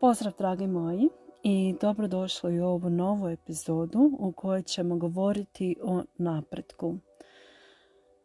[0.00, 1.08] Pozdrav dragi moji
[1.42, 6.96] i dobrodošli u ovu novu epizodu u kojoj ćemo govoriti o napretku.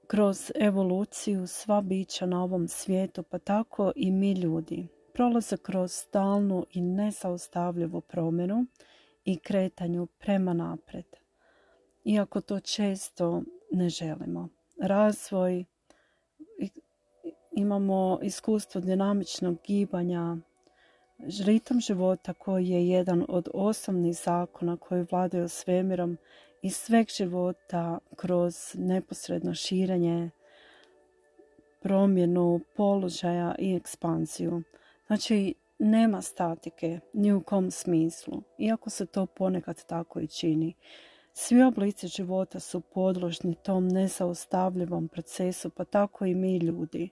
[0.08, 6.66] Kroz evoluciju sva bića na ovom svijetu, pa tako i mi ljudi, prolaze kroz stalnu
[6.72, 8.66] i nezaustavljivu promjenu
[9.26, 11.06] i kretanju prema napred.
[12.04, 14.50] Iako to često ne želimo.
[14.82, 15.66] Razvoj,
[17.52, 20.38] imamo iskustvo dinamičnog gibanja,
[21.20, 26.18] ritam života koji je jedan od osnovnih zakona koji vladaju svemirom
[26.62, 30.30] i sveg života kroz neposredno širenje,
[31.82, 34.64] promjenu položaja i ekspanziju.
[35.08, 40.74] Znači, nema statike ni u kom smislu, iako se to ponekad tako i čini.
[41.34, 47.10] Svi oblici života su podložni tom nezaustavljivom procesu, pa tako i mi ljudi.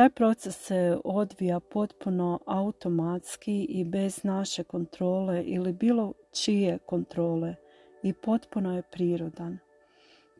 [0.00, 7.54] Taj proces se odvija potpuno automatski i bez naše kontrole ili bilo čije kontrole
[8.02, 9.58] i potpuno je prirodan.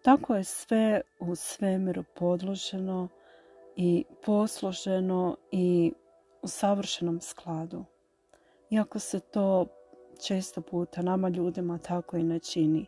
[0.03, 3.09] Tako je sve u svemiru podloženo
[3.77, 5.93] i posloženo i
[6.43, 7.85] u savršenom skladu.
[8.71, 9.67] Iako se to
[10.27, 12.87] često puta nama ljudima tako i ne čini.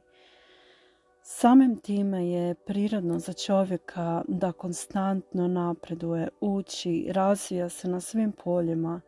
[1.25, 9.01] Samim time je prirodno za čovjeka da konstantno napreduje, uči, razvija se na svim poljima,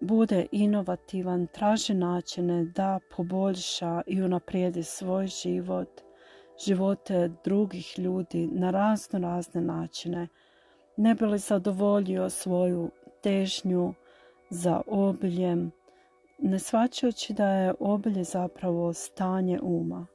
[0.00, 6.00] bude inovativan, traži načine da poboljša i unaprijedi svoj život,
[6.66, 10.28] živote drugih ljudi na razno razne načine,
[10.96, 12.90] ne bi li zadovoljio svoju
[13.22, 13.94] težnju
[14.50, 15.70] za obiljem,
[16.38, 20.06] ne svačajući da je obilje zapravo stanje uma.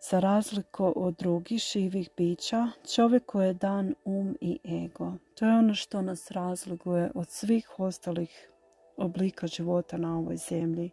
[0.00, 5.12] Za razliku od drugih živih bića, čovjeku je dan um i ego.
[5.34, 8.50] To je ono što nas razlikuje od svih ostalih
[8.96, 10.90] oblika života na ovoj zemlji.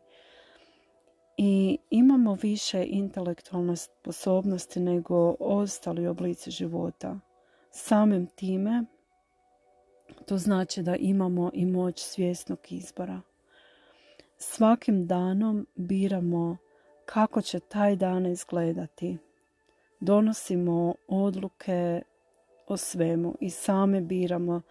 [1.37, 7.19] I imamo više intelektualne sposobnosti nego ostali oblici života.
[7.71, 8.85] Samim time
[10.25, 13.21] to znači da imamo i moć svjesnog izbora.
[14.37, 16.57] Svakim danom biramo
[17.05, 19.17] kako će taj dan izgledati.
[19.99, 22.01] Donosimo odluke
[22.67, 24.61] o svemu i same biramo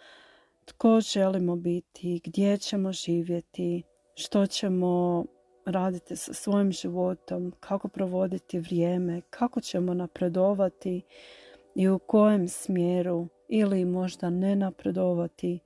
[0.64, 3.82] tko želimo biti, gdje ćemo živjeti,
[4.14, 5.24] što ćemo
[5.66, 11.02] raditi sa svojim životom, kako provoditi vrijeme, kako ćemo napredovati
[11.74, 15.58] i u kojem smjeru ili možda ne napredovati,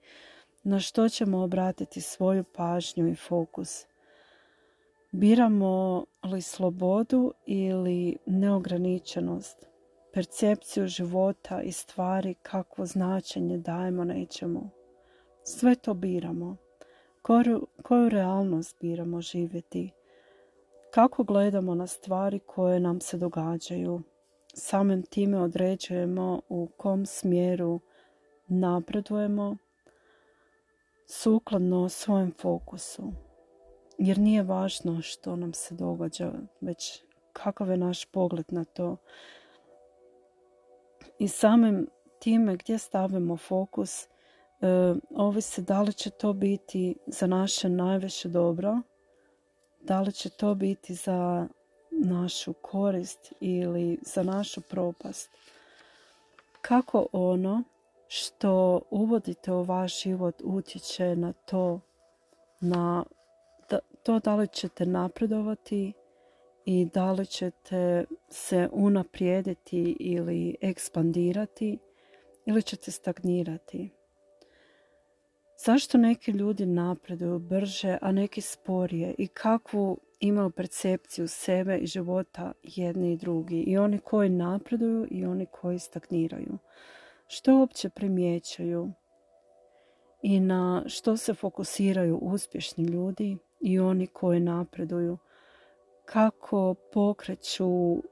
[0.62, 3.86] na što ćemo obratiti svoju pažnju i fokus.
[5.10, 9.66] Biramo li slobodu ili neograničenost,
[10.12, 14.70] percepciju života i stvari kakvo značenje dajemo nečemu.
[15.44, 16.56] Sve to biramo.
[17.22, 19.90] Koju, koju realnost biramo živjeti?
[20.90, 24.02] Kako gledamo na stvari koje nam se događaju?
[24.54, 27.80] Samim time određujemo u kom smjeru
[28.48, 29.56] napredujemo
[31.06, 33.27] sukladno svojem fokusu
[33.98, 38.96] jer nije važno što nam se događa, već kakav je naš pogled na to.
[41.18, 41.86] I samim
[42.18, 44.06] time gdje stavimo fokus, e,
[45.16, 48.80] ovisi da li će to biti za naše najveće dobro,
[49.80, 51.48] da li će to biti za
[51.90, 55.30] našu korist ili za našu propast.
[56.62, 57.62] Kako ono
[58.08, 61.80] što uvodite u vaš život utječe na to,
[62.60, 63.04] na
[64.08, 65.92] to da li ćete napredovati
[66.64, 71.78] i da li ćete se unaprijediti ili ekspandirati
[72.46, 73.90] ili ćete stagnirati.
[75.64, 82.52] Zašto neki ljudi napreduju brže, a neki sporije i kakvu imaju percepciju sebe i života
[82.62, 86.58] jedni i drugi i oni koji napreduju i oni koji stagniraju.
[87.26, 88.92] Što uopće primjećaju
[90.22, 95.18] i na što se fokusiraju uspješni ljudi i oni koji napreduju,
[96.04, 98.02] kako pokreću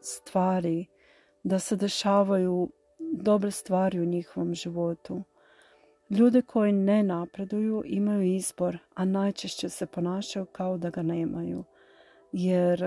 [0.00, 0.86] stvari,
[1.42, 2.68] da se dešavaju
[2.98, 5.22] dobre stvari u njihovom životu.
[6.10, 11.64] Ljude koji ne napreduju imaju izbor, a najčešće se ponašaju kao da ga nemaju,
[12.32, 12.84] jer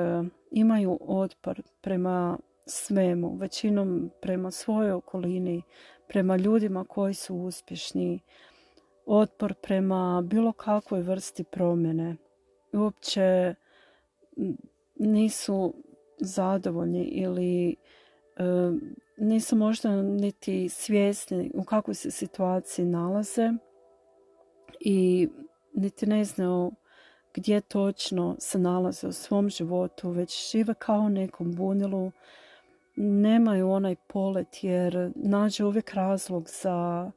[0.51, 5.61] imaju otpor prema svemu, većinom prema svojoj okolini,
[6.07, 8.19] prema ljudima koji su uspješni,
[9.05, 12.15] otpor prema bilo kakvoj vrsti promjene.
[12.73, 13.55] Uopće
[14.95, 15.73] nisu
[16.17, 18.43] zadovoljni ili e,
[19.17, 23.51] nisu možda niti svjesni u kakvoj se situaciji nalaze
[24.79, 25.29] i
[25.73, 26.71] niti ne znaju
[27.33, 32.11] gdje točno se nalaze u svom životu, već žive kao nekom bunilu,
[32.95, 37.11] nemaju onaj polet jer nađe uvijek razlog za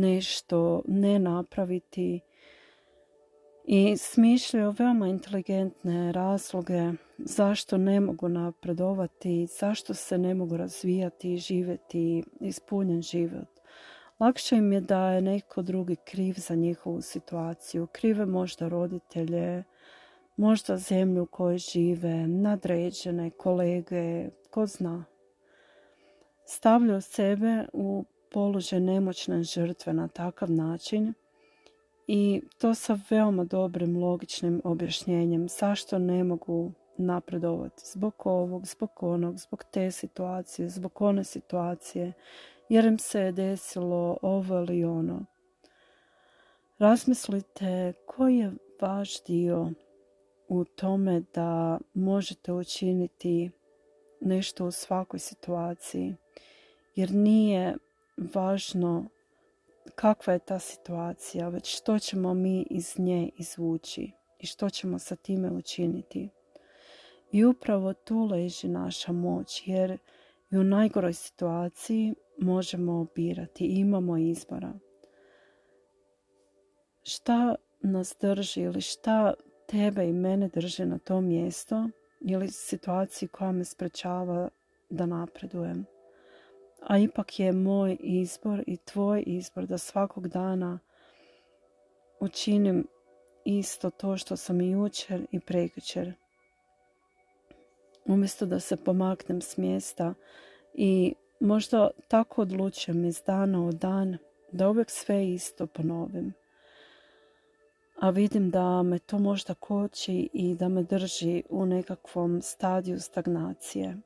[0.00, 2.20] nešto ne napraviti
[3.64, 11.38] i smišljaju veoma inteligentne razloge zašto ne mogu napredovati, zašto se ne mogu razvijati i
[11.38, 13.48] živjeti ispunjen život.
[14.20, 17.86] Lakše im je da je neko drugi kriv za njihovu situaciju.
[17.92, 19.64] Krive možda roditelje,
[20.36, 25.04] možda zemlju u kojoj žive, nadređene, kolege, ko zna.
[26.46, 31.14] Stavljaju sebe u položaj nemoćne žrtve na takav način
[32.06, 39.38] i to sa veoma dobrim logičnim objašnjenjem zašto ne mogu napredovati zbog ovog, zbog onog,
[39.38, 42.12] zbog te situacije, zbog one situacije,
[42.68, 45.24] jer im se je desilo ovo ili ono.
[46.78, 49.70] Razmislite koji je vaš dio
[50.48, 53.50] u tome da možete učiniti
[54.20, 56.14] nešto u svakoj situaciji,
[56.94, 57.76] jer nije
[58.16, 59.06] važno
[59.94, 65.16] kakva je ta situacija, već što ćemo mi iz nje izvući i što ćemo sa
[65.16, 66.28] time učiniti.
[67.32, 69.98] I upravo tu leži naša moć, jer
[70.50, 74.72] i u najgoroj situaciji možemo birati, imamo izbora.
[77.02, 79.34] Šta nas drži ili šta
[79.66, 81.88] tebe i mene drži na to mjesto
[82.20, 84.48] ili situaciji koja me sprečava
[84.90, 85.86] da napredujem
[86.86, 90.78] a ipak je moj izbor i tvoj izbor da svakog dana
[92.20, 92.86] učinim
[93.44, 96.12] isto to što sam i jučer i prekjučer.
[98.06, 100.14] Umjesto da se pomaknem s mjesta
[100.74, 104.18] i možda tako odlučujem iz dana u dan
[104.52, 106.32] da uvijek sve isto ponovim.
[108.00, 113.96] A vidim da me to možda koči i da me drži u nekakvom stadiju stagnacije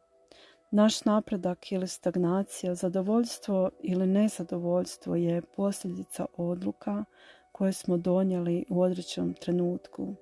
[0.71, 7.05] naš napredak ili stagnacija, zadovoljstvo ili nezadovoljstvo je posljedica odluka
[7.53, 10.15] koje smo donijeli u određenom trenutku.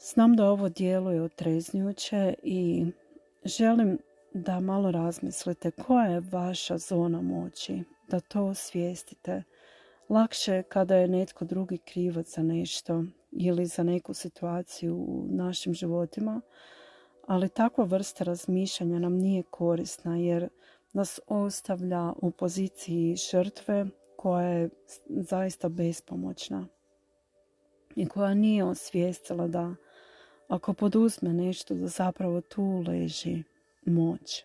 [0.00, 2.86] Znam da ovo djeluje otreznjuće i
[3.44, 3.98] želim
[4.34, 9.42] da malo razmislite koja je vaša zona moći, da to osvijestite.
[10.08, 15.74] Lakše je kada je netko drugi krivac za nešto ili za neku situaciju u našim
[15.74, 16.40] životima,
[17.28, 20.48] ali takva vrsta razmišljanja nam nije korisna jer
[20.92, 23.86] nas ostavlja u poziciji žrtve
[24.16, 24.70] koja je
[25.06, 26.66] zaista bespomoćna
[27.96, 29.74] i koja nije osvijestila da
[30.48, 33.42] ako poduzme nešto da zapravo tu leži
[33.86, 34.44] moć.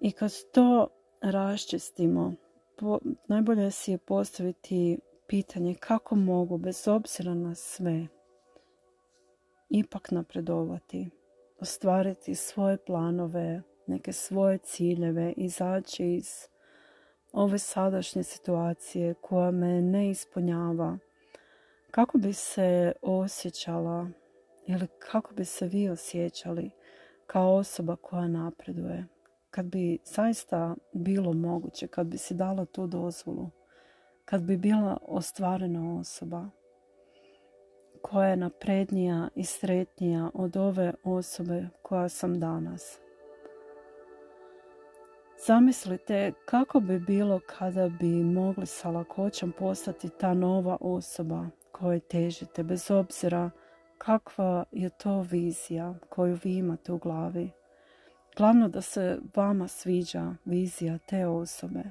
[0.00, 0.88] I kad to
[1.20, 2.34] raščistimo,
[3.28, 8.06] najbolje si je postaviti pitanje kako mogu bez obzira na sve
[9.70, 11.10] ipak napredovati,
[11.60, 16.48] ostvariti svoje planove, neke svoje ciljeve, izaći iz
[17.32, 20.98] ove sadašnje situacije koja me ne ispunjava.
[21.90, 24.08] Kako bi se osjećala
[24.66, 26.70] ili kako bi se vi osjećali
[27.26, 29.06] kao osoba koja napreduje?
[29.50, 33.50] Kad bi zaista bilo moguće, kad bi si dala tu dozvolu,
[34.24, 36.50] kad bi bila ostvarena osoba
[38.02, 42.98] koja je naprednija i sretnija od ove osobe koja sam danas.
[45.46, 52.62] Zamislite kako bi bilo kada bi mogli sa lakoćom postati ta nova osoba kojoj težite,
[52.62, 53.50] bez obzira
[53.98, 57.50] kakva je to vizija koju vi imate u glavi.
[58.36, 61.82] Glavno da se vama sviđa vizija te osobe.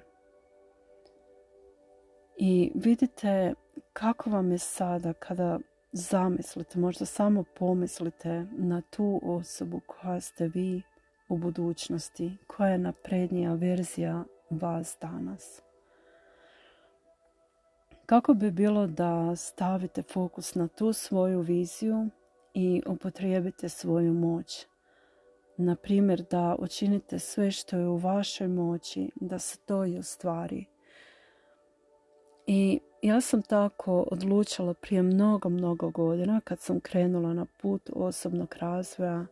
[2.38, 3.54] I vidite
[3.94, 5.60] kako vam je sada kada
[5.92, 10.82] zamislite, možda samo pomislite na tu osobu koja ste vi
[11.30, 15.62] u budućnosti, koja je naprednija verzija vas danas.
[18.06, 22.10] Kako bi bilo da stavite fokus na tu svoju viziju
[22.54, 24.66] i upotrijebite svoju moć?
[25.58, 30.66] Na primjer da učinite sve što je u vašoj moći da se to i ostvari.
[32.52, 38.56] I ja sam tako odlučila prije mnogo, mnogo godina kad sam krenula na put osobnog
[38.60, 39.26] razvoja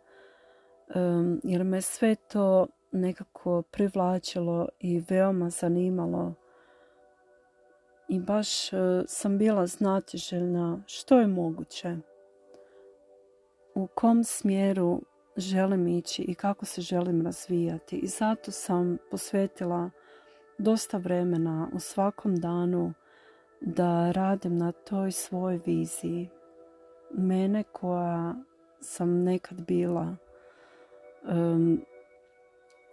[1.44, 6.34] jer me sve to nekako privlačilo i veoma zanimalo.
[8.08, 11.98] I baš e, sam bila znatiželjna što je moguće
[13.76, 15.02] u kom smjeru
[15.38, 17.96] želim ići i kako se želim razvijati.
[17.96, 19.90] I zato sam posvetila
[20.58, 22.94] dosta vremena u svakom danu
[23.62, 26.30] da radim na toj svojoj viziji.
[27.12, 28.36] Mene koja
[28.82, 30.16] sam nekad bila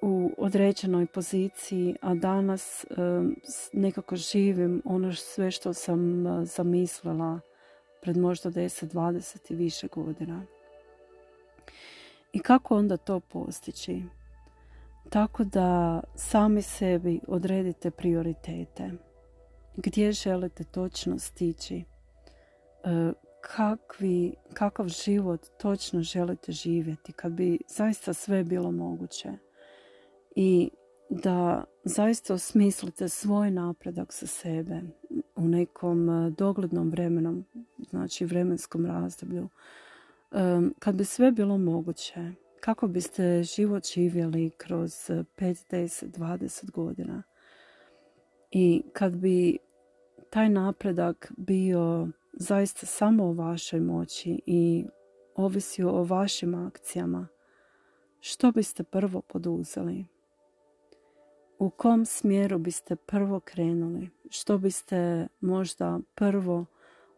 [0.02, 2.86] u određenoj poziciji, a danas
[3.72, 7.40] nekako živim ono sve što sam zamislila
[8.02, 10.46] pred možda 10, 20 i više godina.
[12.32, 14.02] I kako onda to postići?
[15.10, 18.90] Tako da sami sebi odredite prioritete.
[19.76, 21.84] Gdje želite točno stići?
[22.84, 29.32] E, kakvi, kakav život točno želite živjeti kad bi zaista sve bilo moguće.
[30.36, 30.70] I
[31.10, 34.80] da zaista osmislite svoj napredak za sebe
[35.36, 37.44] u nekom e, doglednom vremenom,
[37.90, 39.48] znači vremenskom razdoblju.
[40.32, 40.36] E,
[40.78, 47.22] kad bi sve bilo moguće, kako biste život živjeli kroz 5, 10, 20 godina.
[48.50, 49.58] I kad bi
[50.34, 54.84] taj napredak bio zaista samo o vašoj moći i
[55.34, 57.28] ovisio o vašim akcijama,
[58.20, 60.06] što biste prvo poduzeli?
[61.58, 64.10] U kom smjeru biste prvo krenuli?
[64.30, 66.66] Što biste možda prvo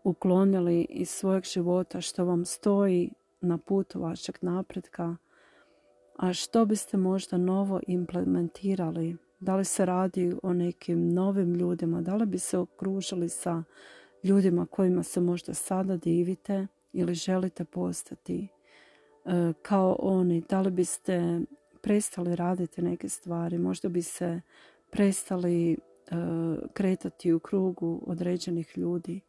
[0.04, 5.16] uklonili iz svojeg života što vam stoji na putu vašeg napretka
[6.16, 9.16] a što biste možda novo implementirali?
[9.46, 12.00] Da li se radi o nekim novim ljudima?
[12.00, 13.62] Da li bi se okružili sa
[14.22, 18.48] ljudima kojima se možda sada divite ili želite postati
[19.24, 20.42] e, kao oni?
[20.48, 21.40] Da li biste
[21.80, 23.58] prestali raditi neke stvari?
[23.58, 24.40] Možda bi se
[24.90, 25.76] prestali e,
[26.72, 29.20] kretati u krugu određenih ljudi?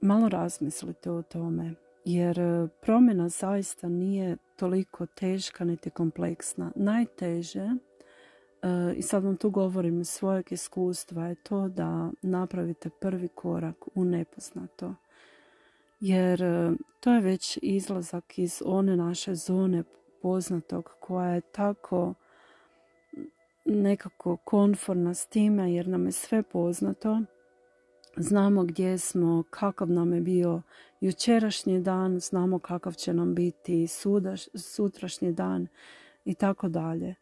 [0.00, 1.74] Malo razmislite o tome
[2.04, 6.72] jer e, promjena zaista nije toliko teška niti kompleksna.
[6.76, 7.68] Najteže,
[8.96, 14.04] i sad vam tu govorim iz svojeg iskustva, je to da napravite prvi korak u
[14.04, 14.94] nepoznato.
[16.00, 19.82] Jer e, to je već izlazak iz one naše zone
[20.22, 22.14] poznatog koja je tako
[23.64, 27.22] nekako konforna s time jer nam je sve poznato
[28.20, 30.62] Znamo gdje smo, kakav nam je bio
[31.00, 33.86] jučerašnji dan, znamo kakav će nam biti
[34.54, 35.66] sutrašnji dan
[36.24, 37.14] i tako dalje.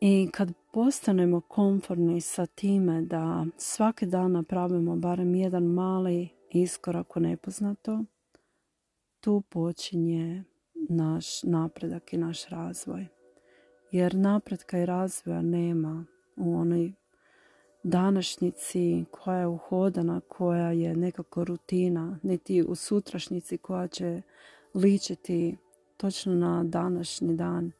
[0.00, 7.20] I kad postanemo konforni sa time da svaki dan napravimo barem jedan mali iskorak u
[7.20, 8.04] nepoznato,
[9.20, 10.44] tu počinje
[10.88, 13.06] naš napredak i naš razvoj.
[13.90, 16.04] Jer napretka i razvoja nema
[16.36, 16.92] u onoj
[17.82, 24.22] današnjici koja je uhodana, koja je nekako rutina, niti u sutrašnjici koja će
[24.74, 25.56] ličiti
[25.96, 27.72] točno na današnji dan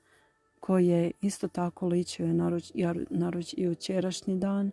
[0.65, 2.27] koji je isto tako ličio
[3.11, 4.71] na jučerašnji dan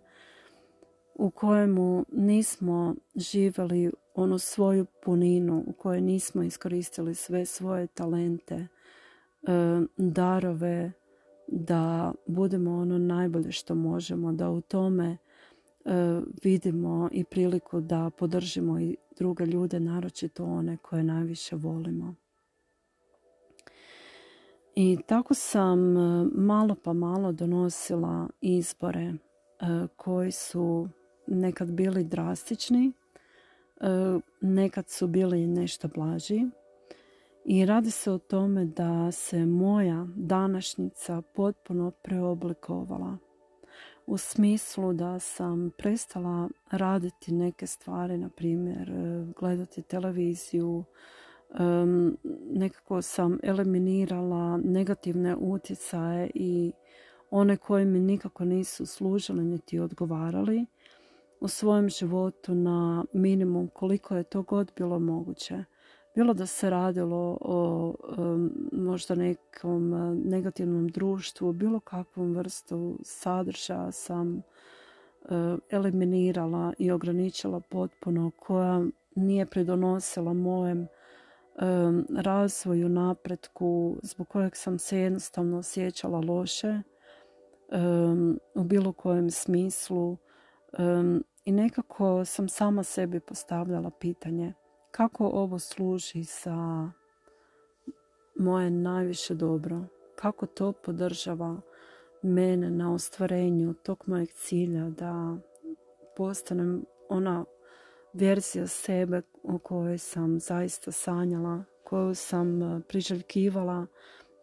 [1.16, 8.68] u kojemu nismo živjeli onu svoju puninu, u kojoj nismo iskoristili sve svoje talente, e,
[9.98, 10.92] darove,
[11.48, 15.18] da budemo ono najbolje što možemo, da u tome
[15.86, 22.16] e, vidimo i priliku da podržimo i druge ljude, naročito one koje najviše volimo.
[24.75, 29.16] I tako sam e, malo pa malo donosila izbore e,
[29.96, 30.88] koji su
[31.28, 32.92] nekad bili drastični,
[34.42, 36.46] nekad su bili nešto blaži,
[37.46, 43.18] i radi se o tome da se moja današnjica potpuno preoblikovala.
[44.06, 50.84] U smislu da sam prestala raditi neke stvari, na primjer e, gledati televiziju,
[52.51, 56.72] nekako sam eliminirala negativne utjecaje i
[57.29, 60.65] one koje mi nikako nisu služili niti odgovarali
[61.39, 65.63] u svojem životu na minimum koliko je to god bilo moguće.
[66.15, 67.96] Bilo da se radilo o
[68.72, 74.41] možda nekom e, negativnom društvu, bilo kakvom vrstu sadržaja sam e,
[75.70, 80.88] eliminirala i ograničila potpuno koja nije pridonosila mojem
[82.17, 86.81] razvoju, napretku, zbog kojeg sam se jednostavno osjećala loše
[88.55, 90.17] u bilo kojem smislu
[91.46, 94.53] i nekako sam sama sebi postavljala pitanje
[94.91, 96.91] kako ovo služi za
[98.36, 99.81] moje najviše dobro,
[100.15, 101.62] kako to podržava
[102.22, 105.38] mene na ostvarenju tog mojeg cilja da
[106.17, 107.46] postanem ona
[108.13, 113.86] verzija sebe o kojoj sam zaista sanjala, koju sam e, priželjkivala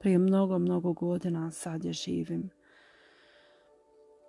[0.00, 2.50] prije mnogo, mnogo godina, sad je živim.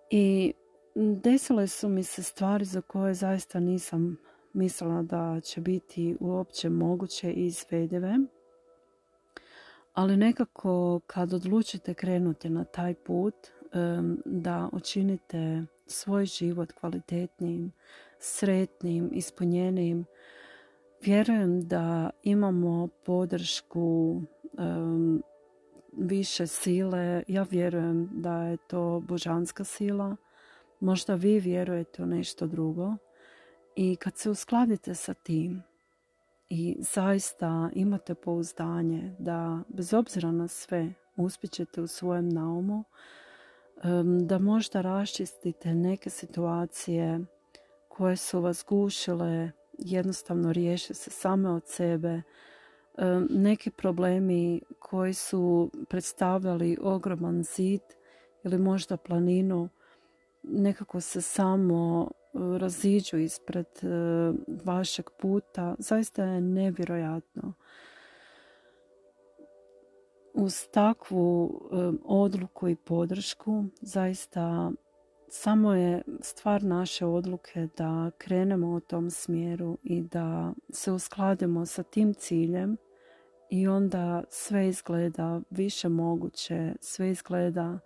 [0.10, 0.54] I
[0.96, 4.18] desile su mi se stvari za koje zaista nisam
[4.54, 8.16] mislila da će biti uopće moguće i izvedive.
[9.94, 13.36] Ali nekako kad odlučite krenuti na taj put,
[14.26, 17.72] da učinite svoj život kvalitetnijim,
[18.20, 20.06] sretnim, ispunjenijim,
[21.02, 24.22] vjerujem da imamo podršku
[25.98, 27.24] više sile.
[27.28, 30.16] Ja vjerujem da je to božanska sila.
[30.80, 32.94] Možda vi vjerujete u nešto drugo.
[33.76, 35.64] I kad se uskladite sa tim
[36.50, 42.84] i zaista imate pouzdanje da bez obzira na sve uspjećete u svojem naumu,
[44.28, 47.20] da možda raščistite neke situacije
[48.00, 52.22] koje su vas gušile, jednostavno riješe se same od sebe,
[53.30, 57.82] neki problemi koji su predstavljali ogroman zid
[58.44, 59.70] ili možda planinu
[60.44, 62.12] nekako se samo
[62.58, 63.88] raziđu ispred e,
[64.64, 65.76] vašeg puta.
[65.80, 67.54] Zaista je nevjerojatno.
[70.34, 71.76] Uz takvu e,
[72.06, 74.72] odluku i podršku zaista
[75.30, 81.84] samo je stvar naše odluke da krenemo u tom smjeru i da se uskladimo sa
[81.84, 82.78] tim ciljem
[83.50, 87.80] i onda sve izgleda više moguće, sve izgleda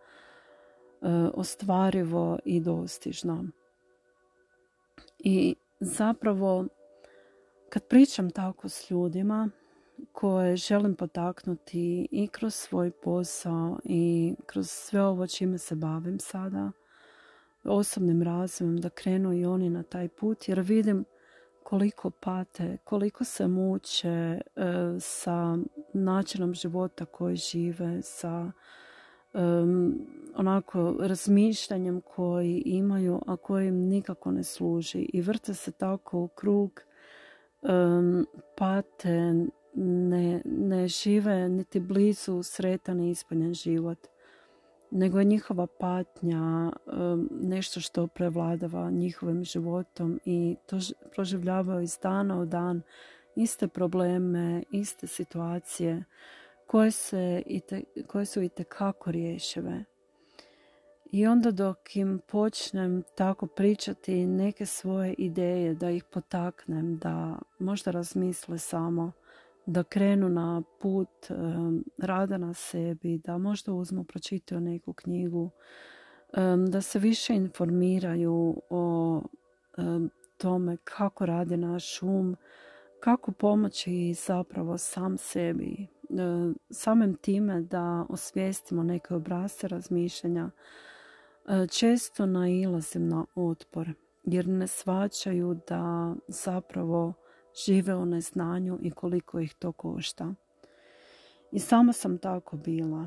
[1.01, 3.45] e, ostvarivo i dostižno.
[5.19, 6.67] I zapravo
[7.69, 9.49] kad pričam tako s ljudima
[10.11, 16.71] koje želim potaknuti i kroz svoj posao i kroz sve ovo čime se bavim sada,
[17.63, 21.05] osobnim razvojem da krenu i oni na taj put jer vidim
[21.63, 24.41] koliko pate, koliko se muče e,
[24.99, 25.57] sa
[25.93, 28.51] načinom života koji žive, sa
[30.35, 35.09] onako razmišljanjem koji imaju, a koji im nikako ne služi.
[35.13, 36.81] I vrte se tako u krug,
[38.57, 39.33] pate,
[39.75, 44.07] ne, ne žive niti blizu sretan i ispunjen život
[44.95, 46.71] nego je njihova patnja
[47.31, 50.77] nešto što prevladava njihovim životom i to
[51.15, 52.81] proživljavaju iz dana u dan
[53.35, 56.03] iste probleme, iste situacije
[56.67, 57.43] koje, se
[58.07, 59.11] koje su i tekako.
[61.11, 67.91] I onda dok im počnem tako pričati neke svoje ideje, da ih potaknem, da možda
[67.91, 69.11] razmisle samo,
[69.65, 71.27] da krenu na put
[71.97, 75.49] rada na sebi, da možda uzmu pročitaju neku knjigu,
[76.67, 79.21] da se više informiraju o
[80.37, 82.35] tome kako radi naš um,
[82.99, 85.87] kako pomoći zapravo sam sebi,
[86.69, 90.49] samim time da osvijestimo neke obrasce razmišljanja,
[91.71, 97.13] često nailazim na otpor jer ne svačaju da zapravo
[97.65, 100.33] žive u neznanju i koliko ih to košta.
[101.51, 103.05] I sama sam tako bila.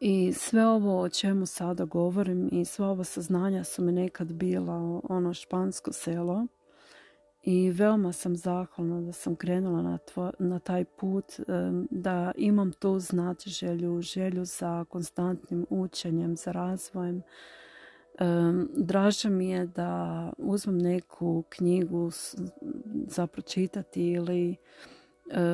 [0.00, 5.00] I sve ovo o čemu sada govorim i sve ovo saznanja su mi nekad bila
[5.04, 6.46] ono špansko selo
[7.44, 9.98] i veoma sam zahvalna da sam krenula na,
[10.38, 11.24] na taj put,
[11.90, 17.22] da imam tu znati želju, želju za konstantnim učenjem, za razvojem,
[18.76, 22.10] Draže mi je da uzmem neku knjigu
[23.08, 24.56] za pročitati ili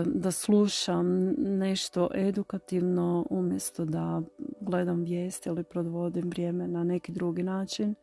[0.06, 4.22] da slušam nešto edukativno umjesto da
[4.60, 7.94] gledam vijesti ili provodim vrijeme na neki drugi način.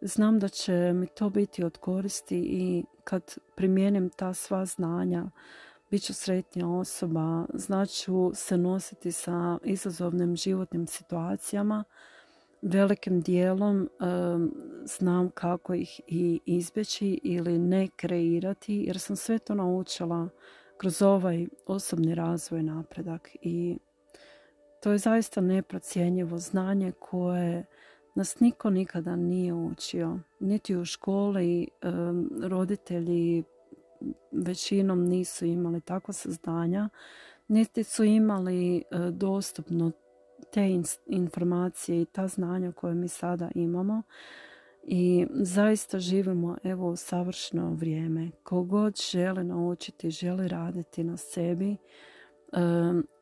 [0.00, 5.30] Znam da će mi to biti od koristi i kad primijenim ta sva znanja,
[5.90, 11.84] bit ću sretnija osoba, znaću se nositi sa izazovnim životnim situacijama,
[12.62, 13.88] velikim dijelom
[14.84, 20.28] znam kako ih i izbjeći ili ne kreirati jer sam sve to naučila
[20.76, 23.78] kroz ovaj osobni razvoj napredak i
[24.82, 27.64] to je zaista neprocjenjivo znanje koje
[28.14, 30.18] nas niko nikada nije učio.
[30.40, 31.68] Niti u školi
[32.42, 33.44] roditelji
[34.32, 36.88] većinom nisu imali takva saznanja,
[37.48, 39.92] niti su imali e, dostupno
[40.52, 44.02] te informacije i ta znanja koje mi sada imamo
[44.82, 48.30] i zaista živimo evo u savršeno vrijeme.
[48.42, 51.76] Kogod želi naučiti, želi raditi na sebi,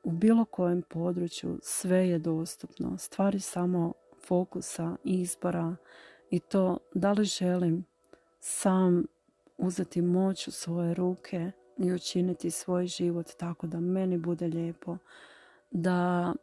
[0.02, 2.98] u bilo kojem području sve je dostupno.
[2.98, 3.92] Stvari samo
[4.26, 5.76] fokusa, izbora
[6.30, 7.84] i to da li želim
[8.40, 9.04] sam
[9.58, 14.96] uzeti moć u svoje ruke i učiniti svoj život tako da meni bude lijepo,
[15.70, 16.34] da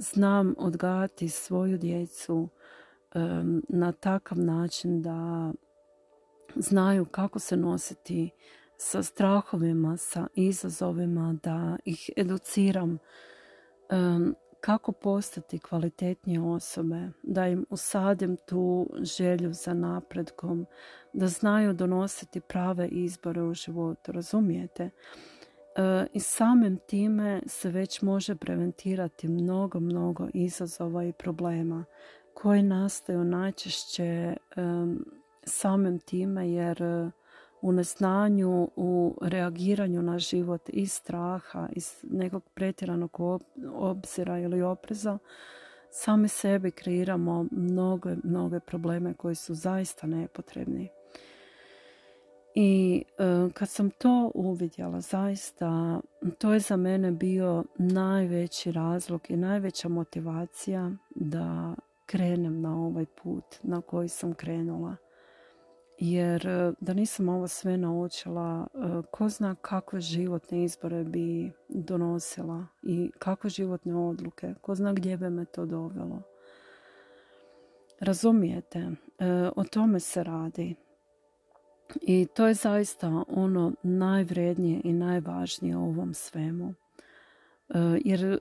[0.00, 2.48] znam odgajati svoju djecu
[3.68, 5.52] na takav način da
[6.56, 8.30] znaju kako se nositi
[8.76, 12.98] sa strahovima, sa izazovima, da ih educiram
[14.60, 20.66] kako postati kvalitetnije osobe, da im usadim tu želju za napredkom,
[21.12, 24.90] da znaju donositi prave izbore u životu, razumijete?
[25.80, 31.84] E, I samim time se već može preventirati mnogo, mnogo izazova i problema
[32.34, 34.36] koji nastaju najčešće
[35.44, 37.10] samim time jer e,
[37.62, 43.20] u neznanju, u reagiranju na život iz straha, iz nekog pretjeranog
[43.74, 45.18] obzira ili opreza,
[45.90, 50.88] sami sebi kreiramo mnoge, mnoge probleme koji su zaista nepotrebni.
[52.54, 56.00] I e, kad sam to uvidjela, zaista,
[56.38, 61.74] to je za mene bio najveći razlog i najveća motivacija da
[62.06, 64.96] krenem na ovaj put na koji sam krenula.
[65.98, 68.78] Jer e, da nisam ovo sve naučila, e,
[69.10, 75.30] ko zna kakve životne izbore bi donosila i kakve životne odluke, ko zna gdje bi
[75.30, 76.22] me to dovelo.
[78.00, 78.90] Razumijete,
[79.56, 80.74] o tome se radi.
[82.02, 86.74] I to je zaista ono najvrednije i najvažnije u ovom svemu.
[88.04, 88.38] Jer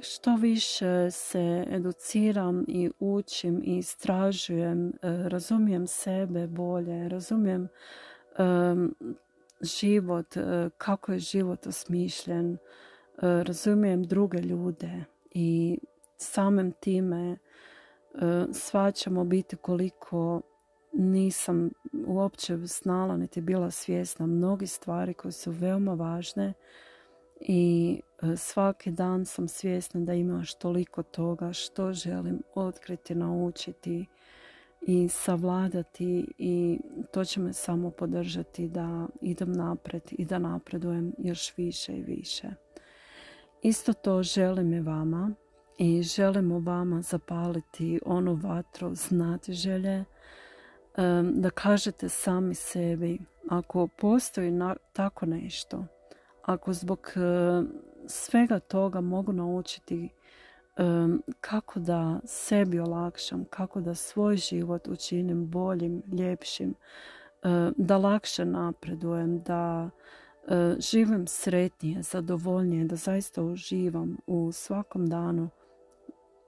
[0.00, 4.92] što više se educiram i učim i istražujem, e,
[5.28, 7.68] razumijem sebe bolje, razumijem
[9.60, 12.56] život, e, kako je život osmišljen, e,
[13.22, 15.78] razumijem druge ljude i
[16.16, 17.36] samim time
[18.52, 20.40] svaćamo biti koliko
[20.94, 21.70] nisam
[22.06, 26.52] uopće znala niti bila svjesna mnogi stvari koje su veoma važne
[27.40, 34.06] i e, svaki dan sam svjesna da imaš toliko toga što želim otkriti, naučiti
[34.80, 36.78] i savladati i
[37.12, 42.48] to će me samo podržati da idem napred i da napredujem još više i više.
[43.62, 45.34] Isto to želim i vama
[45.78, 48.92] i želimo vama zapaliti onu vatru
[49.48, 50.04] želje
[51.32, 53.18] da kažete sami sebi
[53.50, 54.52] ako postoji
[54.92, 55.84] tako nešto
[56.42, 57.12] ako zbog
[58.06, 60.08] svega toga mogu naučiti
[61.40, 66.74] kako da sebi olakšam, kako da svoj život učinim boljim, ljepšim,
[67.76, 69.90] da lakše napredujem, da
[70.78, 75.48] živim sretnije, zadovoljnije, da zaista uživam u svakom danu.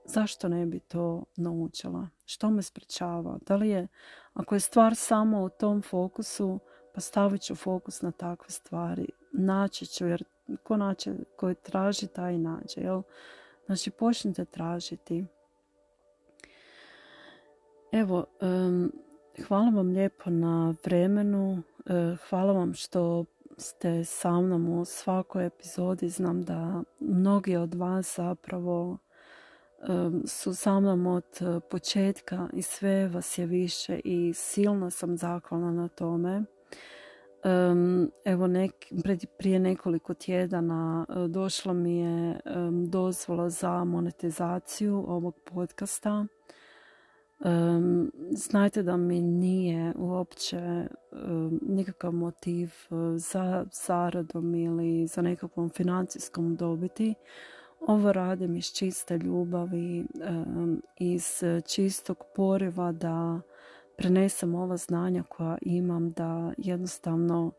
[0.04, 2.09] Zašto ne bi to naučila?
[2.24, 3.38] Što me sprečava?
[3.46, 3.88] Da li je,
[4.37, 6.59] ako je stvar samo u tom fokusu,
[6.94, 10.25] pa stavit ću fokus na takve stvari naći ću, jer
[10.62, 12.81] ko naće, koji traži, taj nađe.
[12.81, 13.03] Jel?
[13.66, 15.25] Znači, počnite tražiti.
[17.92, 18.25] Evo,
[19.49, 21.62] hvala vam lijepo na vremenu.
[21.87, 23.25] E, hvala vam što
[23.59, 26.09] ste sa mnom u svakoj epizodi.
[26.09, 28.99] Znam da mnogi od vas zapravo
[30.27, 31.25] su sa mnom od
[31.70, 36.44] početka i sve vas je više i silno sam zahvalna na tome.
[38.25, 38.72] Evo nek,
[39.38, 42.40] prije nekoliko tjedana e, došla mi je
[42.88, 46.27] dozvola za monetizaciju ovog podcasta.
[48.31, 50.88] Znajte da mi nije uopće
[51.62, 57.14] nikakav motiv e, za zaradom ili za nekakvom financijskom dobiti.
[57.87, 60.07] Ovo radim iz čiste ljubavi,
[60.96, 63.40] iz čistog poriva da
[63.96, 67.53] prenesem ova znanja koja imam, da jednostavno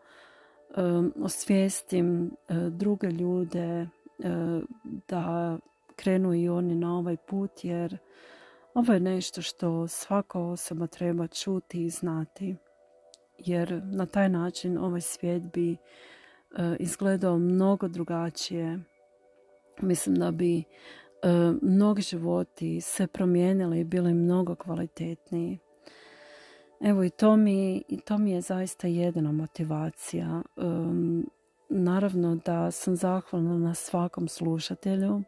[1.21, 3.87] osvijestim e, druge ljude e,
[5.07, 5.57] da
[5.95, 7.97] krenu i oni na ovaj put jer
[8.73, 12.55] ovo je nešto što svaka osoba treba čuti i znati
[13.37, 15.77] jer na taj način ovaj svijet bi e,
[16.79, 18.79] izgledao mnogo drugačije.
[19.81, 20.63] Mislim da bi
[21.61, 25.59] mnogi životi se promijenili i bili mnogo kvalitetniji.
[26.81, 30.41] Evo i to mi, i to mi je zaista jedina motivacija.
[31.69, 35.21] naravno da sam zahvalna na svakom slušatelju.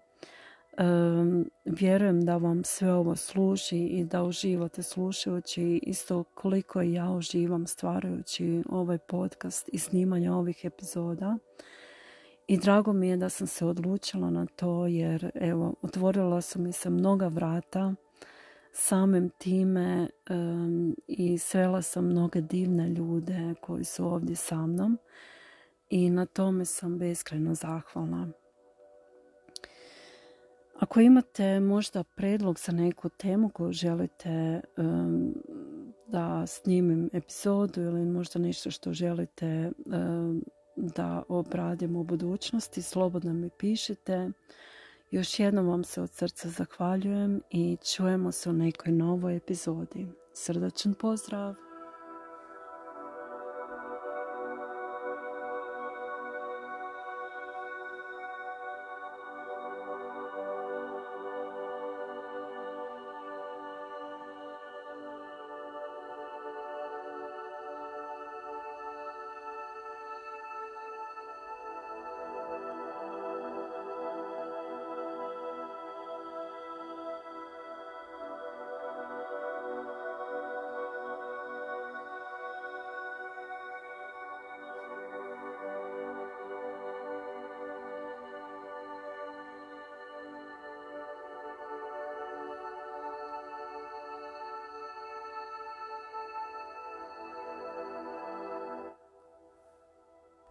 [1.65, 8.63] vjerujem da vam sve ovo služi i da uživate slušajući isto koliko ja uživam stvarajući
[8.69, 11.37] ovaj podcast i snimanje ovih epizoda.
[12.49, 16.71] I drago mi je da sam se odlučila na to jer evo, otvorila su mi
[16.71, 17.95] se mnoga vrata
[18.73, 20.07] samim time
[21.07, 24.97] i srela sam mnoge divne ljude koji su ovdje sa mnom
[25.89, 28.27] i na tome sam beskrajno zahvalna.
[30.79, 34.61] Ako imate možda predlog za neku temu koju želite
[36.07, 39.71] da snimim epizodu ili možda nešto što želite
[40.79, 44.31] da obradimo u budućnosti, slobodno mi pišite.
[45.11, 50.07] Još jednom vam se od srca zahvaljujem i čujemo se u nekoj novoj epizodi.
[50.33, 51.68] Srdačan pozdrav!